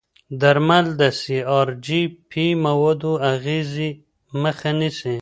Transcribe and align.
درمل 0.41 0.85
د 0.99 1.01
سي 1.19 1.37
ار 1.59 1.67
جي 1.85 2.01
پي 2.29 2.45
موادو 2.65 3.13
اغېزې 3.33 3.89
مخه 4.41 4.69
نیسي. 4.79 5.09